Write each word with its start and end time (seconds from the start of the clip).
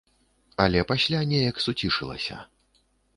Але 0.63 0.79
пасля 0.91 1.19
неяк 1.33 1.61
суцішылася. 1.65 2.39